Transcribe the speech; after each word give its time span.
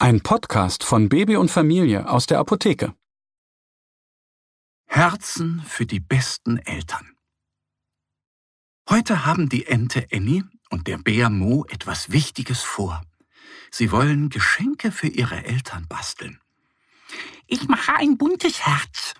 Ein 0.00 0.20
Podcast 0.20 0.84
von 0.84 1.08
Baby 1.08 1.34
und 1.34 1.50
Familie 1.50 2.08
aus 2.08 2.26
der 2.26 2.38
Apotheke. 2.38 2.94
Herzen 4.86 5.60
für 5.66 5.86
die 5.86 5.98
besten 5.98 6.58
Eltern. 6.58 7.16
Heute 8.88 9.26
haben 9.26 9.48
die 9.48 9.66
Ente 9.66 10.06
Annie 10.12 10.44
und 10.70 10.86
der 10.86 10.98
Bär 10.98 11.30
Mo 11.30 11.64
etwas 11.68 12.12
Wichtiges 12.12 12.62
vor. 12.62 13.02
Sie 13.72 13.90
wollen 13.90 14.28
Geschenke 14.28 14.92
für 14.92 15.08
ihre 15.08 15.44
Eltern 15.44 15.88
basteln. 15.88 16.40
Ich 17.48 17.66
mache 17.66 17.96
ein 17.96 18.16
buntes 18.18 18.64
Herz, 18.64 19.14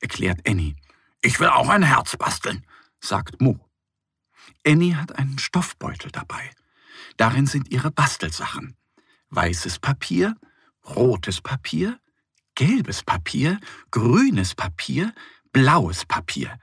erklärt 0.00 0.48
Annie. 0.48 0.76
Ich 1.22 1.40
will 1.40 1.48
auch 1.48 1.68
ein 1.68 1.82
Herz 1.82 2.16
basteln, 2.16 2.64
sagt 3.00 3.40
Mo. 3.40 3.58
Annie 4.64 4.94
hat 4.94 5.10
einen 5.18 5.40
Stoffbeutel 5.40 6.12
dabei. 6.12 6.52
Darin 7.16 7.48
sind 7.48 7.72
ihre 7.72 7.90
Bastelsachen. 7.90 8.76
Weißes 9.30 9.78
Papier, 9.78 10.36
rotes 10.84 11.40
Papier, 11.40 12.00
gelbes 12.54 13.02
Papier, 13.02 13.60
grünes 13.90 14.54
Papier, 14.54 15.14
blaues 15.52 16.04
Papier. 16.04 16.58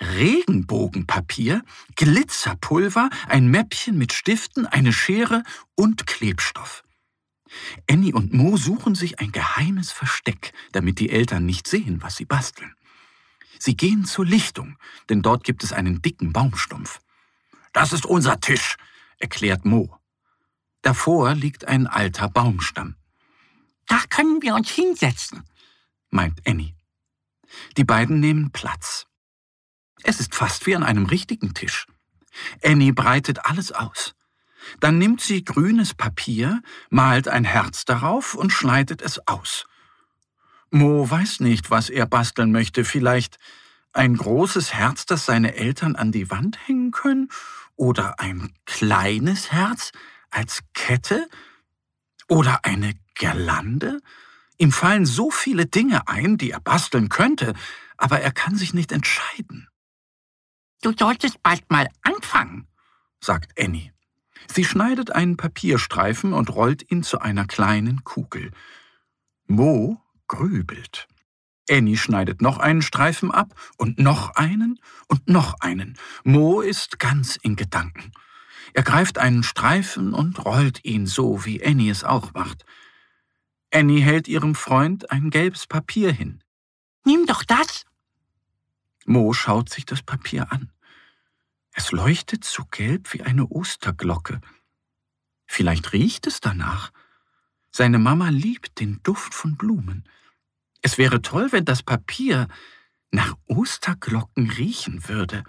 Regenbogenpapier, 0.00 1.62
Glitzerpulver, 1.94 3.10
ein 3.28 3.46
Mäppchen 3.46 3.96
mit 3.96 4.12
Stiften, 4.12 4.66
eine 4.66 4.92
Schere 4.92 5.44
und 5.76 6.06
Klebstoff. 6.06 6.82
Annie 7.88 8.12
und 8.12 8.32
Mo 8.32 8.56
suchen 8.56 8.96
sich 8.96 9.20
ein 9.20 9.30
geheimes 9.30 9.92
Versteck, 9.92 10.52
damit 10.72 10.98
die 10.98 11.10
Eltern 11.10 11.46
nicht 11.46 11.68
sehen, 11.68 12.02
was 12.02 12.16
sie 12.16 12.24
basteln. 12.24 12.74
Sie 13.60 13.76
gehen 13.76 14.04
zur 14.04 14.26
Lichtung, 14.26 14.76
denn 15.08 15.22
dort 15.22 15.44
gibt 15.44 15.62
es 15.62 15.72
einen 15.72 16.02
dicken 16.02 16.32
Baumstumpf. 16.32 16.98
Das 17.72 17.92
ist 17.92 18.04
unser 18.04 18.40
Tisch, 18.40 18.76
erklärt 19.18 19.64
Mo. 19.64 19.96
Davor 20.84 21.34
liegt 21.34 21.66
ein 21.66 21.86
alter 21.86 22.28
Baumstamm. 22.28 22.96
Da 23.86 24.00
können 24.10 24.42
wir 24.42 24.54
uns 24.54 24.68
hinsetzen, 24.68 25.42
meint 26.10 26.46
Annie. 26.46 26.74
Die 27.78 27.84
beiden 27.84 28.20
nehmen 28.20 28.52
Platz. 28.52 29.06
Es 30.02 30.20
ist 30.20 30.34
fast 30.34 30.66
wie 30.66 30.76
an 30.76 30.82
einem 30.82 31.06
richtigen 31.06 31.54
Tisch. 31.54 31.86
Annie 32.62 32.92
breitet 32.92 33.46
alles 33.46 33.72
aus. 33.72 34.14
Dann 34.80 34.98
nimmt 34.98 35.22
sie 35.22 35.42
grünes 35.42 35.94
Papier, 35.94 36.60
malt 36.90 37.28
ein 37.28 37.44
Herz 37.44 37.86
darauf 37.86 38.34
und 38.34 38.52
schneidet 38.52 39.00
es 39.00 39.26
aus. 39.26 39.64
Mo 40.70 41.08
weiß 41.08 41.40
nicht, 41.40 41.70
was 41.70 41.88
er 41.88 42.04
basteln 42.04 42.52
möchte. 42.52 42.84
Vielleicht 42.84 43.38
ein 43.94 44.18
großes 44.18 44.74
Herz, 44.74 45.06
das 45.06 45.24
seine 45.24 45.54
Eltern 45.54 45.96
an 45.96 46.12
die 46.12 46.30
Wand 46.30 46.58
hängen 46.68 46.90
können? 46.90 47.30
Oder 47.74 48.20
ein 48.20 48.52
kleines 48.66 49.50
Herz 49.50 49.92
als 50.34 50.60
Kette? 50.74 51.28
Oder 52.28 52.64
eine 52.64 52.94
Girlande? 53.14 54.00
Ihm 54.58 54.72
fallen 54.72 55.06
so 55.06 55.30
viele 55.30 55.66
Dinge 55.66 56.08
ein, 56.08 56.38
die 56.38 56.50
er 56.50 56.60
basteln 56.60 57.08
könnte, 57.08 57.54
aber 57.96 58.20
er 58.20 58.32
kann 58.32 58.56
sich 58.56 58.74
nicht 58.74 58.92
entscheiden. 58.92 59.68
Du 60.82 60.92
solltest 60.96 61.42
bald 61.42 61.70
mal 61.70 61.88
anfangen, 62.02 62.68
sagt 63.20 63.58
Annie. 63.58 63.92
Sie 64.52 64.64
schneidet 64.64 65.10
einen 65.12 65.36
Papierstreifen 65.36 66.32
und 66.32 66.50
rollt 66.50 66.90
ihn 66.90 67.02
zu 67.02 67.20
einer 67.20 67.46
kleinen 67.46 68.04
Kugel. 68.04 68.50
Mo 69.46 70.00
grübelt. 70.28 71.08
Annie 71.70 71.96
schneidet 71.96 72.42
noch 72.42 72.58
einen 72.58 72.82
Streifen 72.82 73.30
ab 73.30 73.54
und 73.78 73.98
noch 73.98 74.34
einen 74.36 74.78
und 75.08 75.28
noch 75.28 75.60
einen. 75.60 75.96
Mo 76.22 76.60
ist 76.60 76.98
ganz 76.98 77.36
in 77.36 77.56
Gedanken. 77.56 78.12
Er 78.74 78.82
greift 78.82 79.18
einen 79.18 79.44
Streifen 79.44 80.12
und 80.12 80.44
rollt 80.44 80.84
ihn 80.84 81.06
so, 81.06 81.44
wie 81.44 81.64
Annie 81.64 81.92
es 81.92 82.02
auch 82.02 82.34
macht. 82.34 82.66
Annie 83.72 84.02
hält 84.02 84.26
ihrem 84.26 84.56
Freund 84.56 85.12
ein 85.12 85.30
gelbes 85.30 85.68
Papier 85.68 86.12
hin. 86.12 86.42
Nimm 87.04 87.24
doch 87.26 87.44
das. 87.44 87.86
Mo 89.06 89.32
schaut 89.32 89.70
sich 89.70 89.86
das 89.86 90.02
Papier 90.02 90.50
an. 90.50 90.72
Es 91.72 91.92
leuchtet 91.92 92.44
so 92.44 92.64
gelb 92.70 93.12
wie 93.12 93.22
eine 93.22 93.46
Osterglocke. 93.46 94.40
Vielleicht 95.46 95.92
riecht 95.92 96.26
es 96.26 96.40
danach. 96.40 96.92
Seine 97.70 98.00
Mama 98.00 98.30
liebt 98.30 98.80
den 98.80 99.00
Duft 99.04 99.34
von 99.34 99.56
Blumen. 99.56 100.08
Es 100.82 100.98
wäre 100.98 101.22
toll, 101.22 101.52
wenn 101.52 101.64
das 101.64 101.82
Papier 101.84 102.48
nach 103.12 103.36
Osterglocken 103.46 104.50
riechen 104.50 105.08
würde. 105.08 105.44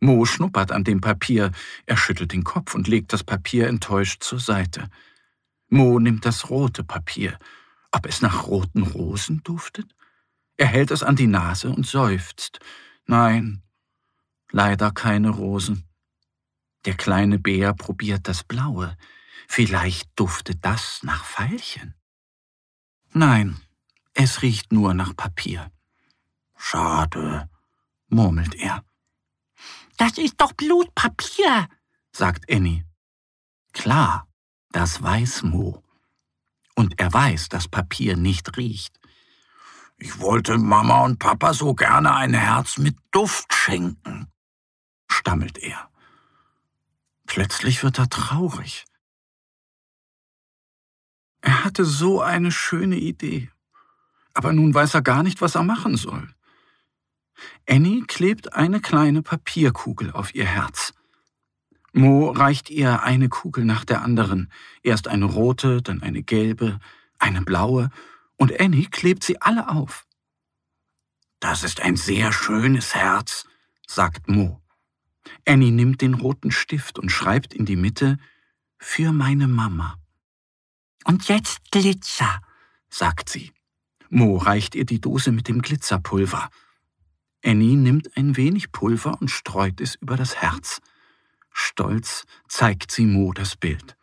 Mo 0.00 0.24
schnuppert 0.24 0.70
an 0.70 0.84
dem 0.84 1.00
Papier, 1.00 1.50
er 1.86 1.96
schüttelt 1.96 2.32
den 2.32 2.44
Kopf 2.44 2.74
und 2.74 2.86
legt 2.86 3.12
das 3.12 3.24
Papier 3.24 3.66
enttäuscht 3.68 4.22
zur 4.22 4.38
Seite. 4.38 4.88
Mo 5.68 5.98
nimmt 5.98 6.24
das 6.24 6.50
rote 6.50 6.84
Papier. 6.84 7.38
Ob 7.90 8.06
es 8.06 8.22
nach 8.22 8.46
roten 8.46 8.82
Rosen 8.82 9.42
duftet? 9.42 9.94
Er 10.56 10.66
hält 10.66 10.90
es 10.90 11.02
an 11.02 11.16
die 11.16 11.26
Nase 11.26 11.70
und 11.70 11.86
seufzt. 11.86 12.60
Nein, 13.06 13.62
leider 14.50 14.92
keine 14.92 15.30
Rosen. 15.30 15.84
Der 16.84 16.94
kleine 16.94 17.38
Bär 17.38 17.74
probiert 17.74 18.28
das 18.28 18.44
Blaue. 18.44 18.96
Vielleicht 19.48 20.10
duftet 20.16 20.64
das 20.64 21.02
nach 21.02 21.24
Veilchen. 21.24 21.94
Nein, 23.12 23.60
es 24.14 24.42
riecht 24.42 24.72
nur 24.72 24.94
nach 24.94 25.16
Papier. 25.16 25.72
Schade, 26.56 27.48
murmelt 28.08 28.54
er. 28.54 28.84
Das 29.96 30.18
ist 30.18 30.40
doch 30.40 30.52
Blutpapier, 30.52 31.68
sagt 32.12 32.50
Annie. 32.50 32.84
Klar, 33.72 34.28
das 34.70 35.02
weiß 35.02 35.42
Mo. 35.42 35.82
Und 36.74 37.00
er 37.00 37.12
weiß, 37.12 37.48
dass 37.48 37.68
Papier 37.68 38.16
nicht 38.16 38.56
riecht. 38.56 38.98
Ich 39.96 40.20
wollte 40.20 40.58
Mama 40.58 41.04
und 41.04 41.18
Papa 41.18 41.52
so 41.52 41.74
gerne 41.74 42.14
ein 42.14 42.34
Herz 42.34 42.78
mit 42.78 42.96
Duft 43.10 43.52
schenken, 43.52 44.28
stammelt 45.08 45.58
er. 45.58 45.90
Plötzlich 47.26 47.82
wird 47.82 47.98
er 47.98 48.08
traurig. 48.08 48.84
Er 51.40 51.64
hatte 51.64 51.84
so 51.84 52.20
eine 52.20 52.52
schöne 52.52 52.96
Idee, 52.96 53.50
aber 54.34 54.52
nun 54.52 54.72
weiß 54.72 54.94
er 54.94 55.02
gar 55.02 55.24
nicht, 55.24 55.40
was 55.40 55.56
er 55.56 55.64
machen 55.64 55.96
soll. 55.96 56.32
Annie 57.68 58.04
klebt 58.06 58.54
eine 58.54 58.80
kleine 58.80 59.22
Papierkugel 59.22 60.10
auf 60.12 60.34
ihr 60.34 60.46
Herz. 60.46 60.94
Mo 61.92 62.30
reicht 62.30 62.70
ihr 62.70 63.02
eine 63.02 63.28
Kugel 63.28 63.64
nach 63.64 63.84
der 63.84 64.02
anderen, 64.02 64.52
erst 64.82 65.08
eine 65.08 65.24
rote, 65.24 65.82
dann 65.82 66.02
eine 66.02 66.22
gelbe, 66.22 66.78
eine 67.18 67.42
blaue, 67.42 67.90
und 68.36 68.60
Annie 68.60 68.88
klebt 68.88 69.24
sie 69.24 69.40
alle 69.40 69.68
auf. 69.68 70.06
Das 71.40 71.64
ist 71.64 71.80
ein 71.80 71.96
sehr 71.96 72.32
schönes 72.32 72.94
Herz, 72.94 73.46
sagt 73.86 74.28
Mo. 74.28 74.60
Annie 75.46 75.72
nimmt 75.72 76.02
den 76.02 76.14
roten 76.14 76.50
Stift 76.50 76.98
und 76.98 77.10
schreibt 77.10 77.54
in 77.54 77.64
die 77.64 77.76
Mitte 77.76 78.18
Für 78.78 79.12
meine 79.12 79.48
Mama. 79.48 79.96
Und 81.04 81.28
jetzt 81.28 81.70
Glitzer, 81.70 82.40
sagt 82.88 83.28
sie. 83.28 83.52
Mo 84.10 84.36
reicht 84.36 84.74
ihr 84.74 84.84
die 84.84 85.00
Dose 85.00 85.32
mit 85.32 85.48
dem 85.48 85.62
Glitzerpulver. 85.62 86.50
Annie 87.44 87.76
nimmt 87.76 88.16
ein 88.16 88.36
wenig 88.36 88.72
Pulver 88.72 89.20
und 89.20 89.30
streut 89.30 89.80
es 89.80 89.94
über 89.96 90.16
das 90.16 90.36
Herz. 90.36 90.80
Stolz 91.52 92.24
zeigt 92.48 92.90
sie 92.90 93.06
Mo 93.06 93.32
das 93.32 93.56
Bild. 93.56 93.96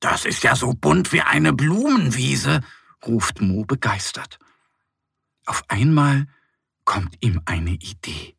Das 0.00 0.24
ist 0.24 0.42
ja 0.44 0.54
so 0.54 0.72
bunt 0.74 1.12
wie 1.12 1.22
eine 1.22 1.52
Blumenwiese, 1.52 2.60
ruft 3.04 3.40
Mo 3.40 3.64
begeistert. 3.64 4.38
Auf 5.46 5.64
einmal 5.68 6.26
kommt 6.84 7.16
ihm 7.20 7.40
eine 7.46 7.72
Idee. 7.72 8.36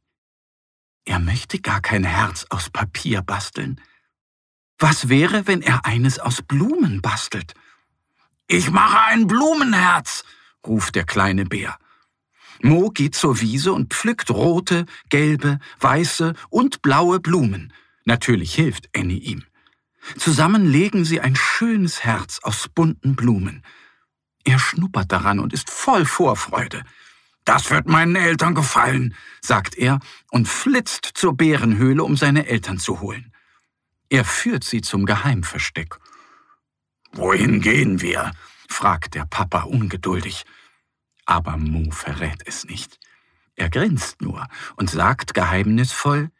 Er 1.05 1.19
möchte 1.19 1.59
gar 1.59 1.81
kein 1.81 2.03
Herz 2.03 2.45
aus 2.49 2.69
Papier 2.69 3.21
basteln. 3.21 3.81
Was 4.77 5.09
wäre, 5.09 5.47
wenn 5.47 5.61
er 5.61 5.85
eines 5.85 6.19
aus 6.19 6.41
Blumen 6.41 7.01
bastelt? 7.01 7.53
Ich 8.47 8.69
mache 8.69 8.99
ein 9.01 9.27
Blumenherz, 9.27 10.23
ruft 10.65 10.95
der 10.95 11.05
kleine 11.05 11.45
Bär. 11.45 11.77
Mo 12.61 12.89
geht 12.89 13.15
zur 13.15 13.39
Wiese 13.41 13.73
und 13.73 13.93
pflückt 13.93 14.29
rote, 14.29 14.85
gelbe, 15.09 15.59
weiße 15.79 16.33
und 16.49 16.81
blaue 16.81 17.19
Blumen. 17.19 17.73
Natürlich 18.05 18.55
hilft 18.55 18.89
Annie 18.95 19.19
ihm. 19.19 19.43
Zusammen 20.17 20.65
legen 20.65 21.05
sie 21.05 21.19
ein 21.19 21.35
schönes 21.35 22.03
Herz 22.03 22.39
aus 22.41 22.67
bunten 22.69 23.15
Blumen. 23.15 23.63
Er 24.45 24.59
schnuppert 24.59 25.11
daran 25.11 25.39
und 25.39 25.53
ist 25.53 25.69
voll 25.69 26.05
Vorfreude. 26.05 26.83
Das 27.43 27.69
wird 27.69 27.87
meinen 27.87 28.15
Eltern 28.15 28.55
gefallen, 28.55 29.15
sagt 29.41 29.75
er 29.77 29.99
und 30.31 30.47
flitzt 30.47 31.11
zur 31.13 31.35
Bärenhöhle, 31.35 32.03
um 32.03 32.15
seine 32.15 32.47
Eltern 32.47 32.77
zu 32.77 33.01
holen. 33.01 33.33
Er 34.09 34.23
führt 34.23 34.63
sie 34.63 34.81
zum 34.81 35.05
Geheimversteck. 35.05 35.97
Wohin 37.11 37.61
gehen 37.61 38.01
wir? 38.01 38.31
fragt 38.69 39.15
der 39.15 39.25
Papa 39.25 39.63
ungeduldig. 39.63 40.45
Aber 41.27 41.57
Mo 41.57 41.91
verrät 41.91 42.41
es 42.45 42.63
nicht. 42.63 42.99
Er 43.55 43.69
grinst 43.69 44.21
nur 44.21 44.47
und 44.77 44.89
sagt 44.89 45.33
geheimnisvoll, 45.33 46.31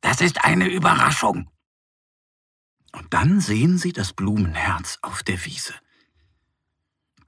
das 0.00 0.20
ist 0.20 0.44
eine 0.44 0.68
Überraschung. 0.68 1.50
Und 2.92 3.12
dann 3.12 3.40
sehen 3.40 3.76
sie 3.76 3.92
das 3.92 4.12
Blumenherz 4.12 4.98
auf 5.02 5.22
der 5.24 5.44
Wiese. 5.44 5.74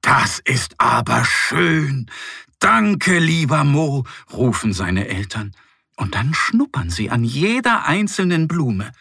Das 0.00 0.38
ist 0.38 0.80
aber 0.80 1.24
schön. 1.24 2.10
Danke, 2.60 3.18
lieber 3.18 3.64
Mo, 3.64 4.04
rufen 4.32 4.72
seine 4.72 5.08
Eltern. 5.08 5.54
Und 5.96 6.14
dann 6.14 6.34
schnuppern 6.34 6.90
sie 6.90 7.10
an 7.10 7.24
jeder 7.24 7.84
einzelnen 7.84 8.46
Blume. 8.46 8.92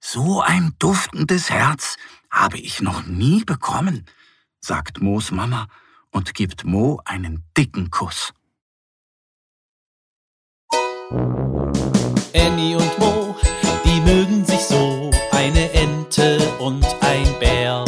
So 0.00 0.42
ein 0.42 0.74
duftendes 0.78 1.48
Herz 1.50 1.96
habe 2.30 2.58
ich 2.58 2.82
noch 2.82 3.06
nie 3.06 3.44
bekommen, 3.44 4.04
sagt 4.60 5.00
Moos 5.00 5.30
Mama 5.30 5.68
und 6.12 6.34
gibt 6.34 6.64
Mo 6.64 7.00
einen 7.04 7.44
dicken 7.56 7.90
Kuss. 7.90 8.32
Annie 12.34 12.76
und 12.76 12.98
Mo, 12.98 13.34
die 13.84 14.00
mögen 14.00 14.44
sich 14.44 14.60
so, 14.60 15.10
eine 15.32 15.70
Ente 15.72 16.38
und 16.58 16.84
ein 17.00 17.26
Bär. 17.40 17.84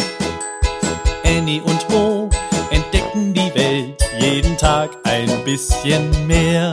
Annie 1.25 1.63
und 1.63 1.89
Mo 1.91 2.29
entdecken 2.71 3.33
die 3.33 3.55
Welt 3.55 4.03
jeden 4.19 4.57
Tag 4.57 4.91
ein 5.05 5.45
bisschen 5.45 6.27
mehr 6.27 6.73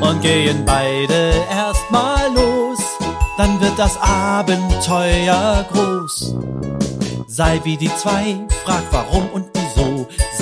und 0.00 0.20
gehen 0.22 0.64
beide 0.64 1.32
erstmal 1.50 2.32
los, 2.34 2.78
dann 3.36 3.60
wird 3.60 3.78
das 3.78 3.96
Abenteuer 4.00 5.64
groß. 5.72 6.34
Sei 7.26 7.60
wie 7.64 7.76
die 7.76 7.94
zwei, 7.94 8.46
frag 8.64 8.82
warum 8.90 9.28
und 9.30 9.49